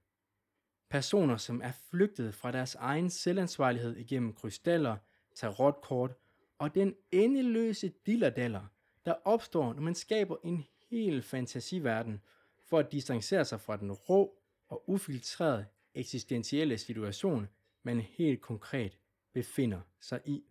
Personer, 0.90 1.36
som 1.36 1.60
er 1.64 1.72
flygtet 1.90 2.34
fra 2.34 2.52
deres 2.52 2.74
egen 2.74 3.10
selvansvarlighed 3.10 3.96
igennem 3.96 4.32
krystaller, 4.32 4.96
tarotkort 5.34 6.14
og 6.58 6.74
den 6.74 6.94
endeløse 7.10 7.92
dillerdaller, 8.06 8.66
der 9.06 9.14
opstår, 9.24 9.72
når 9.72 9.82
man 9.82 9.94
skaber 9.94 10.36
en 10.44 10.64
hel 10.90 11.22
fantasiverden 11.22 12.20
for 12.58 12.78
at 12.78 12.92
distancere 12.92 13.44
sig 13.44 13.60
fra 13.60 13.76
den 13.76 13.92
rå 13.92 14.38
og 14.68 14.90
ufiltrerede 14.90 15.66
eksistentielle 15.94 16.78
situation, 16.78 17.48
man 17.82 18.00
helt 18.00 18.40
konkret 18.40 18.98
befinder 19.32 19.80
sig 20.00 20.20
i. 20.24 20.44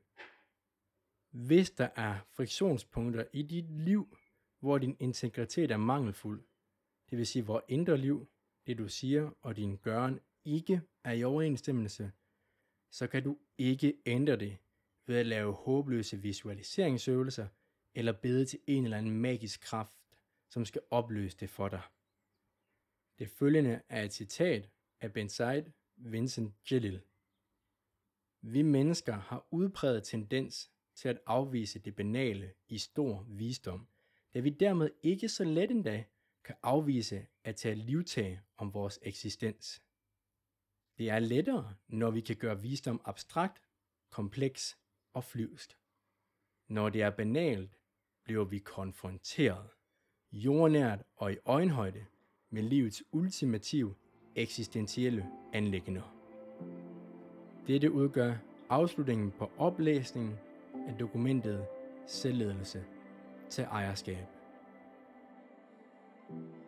Hvis 1.32 1.72
der 1.72 1.90
er 1.96 2.16
friktionspunkter 2.30 3.26
i 3.34 3.42
dit 3.42 3.72
liv, 3.72 4.18
hvor 4.60 4.78
din 4.78 4.98
integritet 5.00 5.72
er 5.72 5.78
mangelfuld, 5.78 6.44
det 7.10 7.18
vil 7.18 7.28
sige 7.28 7.44
hvor 7.44 7.66
indre 7.68 7.98
liv, 7.98 8.28
det 8.68 8.78
du 8.78 8.88
siger 8.88 9.32
og 9.42 9.56
din 9.56 9.78
gøren 9.78 10.20
ikke 10.46 10.82
er 11.04 11.12
i 11.12 11.24
overensstemmelse, 11.24 12.12
så 12.92 13.08
kan 13.08 13.24
du 13.24 13.38
ikke 13.58 14.02
ændre 14.06 14.36
det 14.36 14.58
ved 15.06 15.18
at 15.18 15.26
lave 15.26 15.54
håbløse 15.54 16.18
visualiseringsøvelser 16.18 17.48
eller 17.94 18.12
bede 18.12 18.46
til 18.46 18.60
en 18.68 18.84
eller 18.84 18.98
anden 18.98 19.22
magisk 19.22 19.62
kraft, 19.62 19.98
som 20.50 20.66
skal 20.66 20.82
opløse 20.92 21.38
det 21.38 21.50
for 21.50 21.70
dig. 21.70 21.82
Det 23.20 23.30
følgende 23.30 23.82
er 23.90 24.04
et 24.04 24.14
citat 24.14 24.70
af 25.02 25.14
Ben 25.14 25.30
Said 25.30 25.64
Vincent 25.96 26.72
Jalil. 26.72 27.02
Vi 28.42 28.62
mennesker 28.62 29.14
har 29.14 29.48
udpræget 29.52 30.04
tendens 30.04 30.72
til 30.96 31.10
at 31.10 31.22
afvise 31.26 31.80
det 31.80 31.96
banale 31.96 32.54
i 32.68 32.78
stor 32.78 33.26
visdom, 33.28 33.88
da 34.36 34.40
vi 34.40 34.50
dermed 34.50 34.90
ikke 35.04 35.30
så 35.30 35.44
let 35.44 35.72
endda 35.72 36.04
kan 36.44 36.56
afvise 36.64 37.28
at 37.44 37.56
tage 37.56 37.76
livtag 37.76 38.40
om 38.58 38.74
vores 38.74 39.00
eksistens. 39.02 39.82
Det 40.98 41.10
er 41.10 41.20
lettere, 41.20 41.74
når 41.88 42.12
vi 42.12 42.22
kan 42.22 42.36
gøre 42.36 42.62
visdom 42.62 43.02
abstrakt, 43.06 43.62
kompleks 44.10 44.78
og 45.14 45.24
flyvst. 45.24 45.78
Når 46.68 46.90
det 46.90 47.02
er 47.02 47.10
banalt, 47.10 47.80
bliver 48.24 48.46
vi 48.46 48.60
konfronteret, 48.60 49.70
jordnært 50.32 51.04
og 51.16 51.34
i 51.34 51.38
øjenhøjde 51.46 52.06
med 52.50 52.64
livets 52.64 53.04
ultimative 53.12 53.96
eksistentielle 54.36 55.26
anlæggender. 55.54 56.16
Dette 57.68 57.92
udgør 57.92 58.36
afslutningen 58.70 59.32
på 59.32 59.52
oplæsningen 59.58 60.38
af 60.88 60.98
dokumentet 61.00 61.68
Selvledelse 62.08 62.95
til 63.50 63.64
ejerskab. 63.64 64.18
thank 66.28 66.56
you 66.56 66.65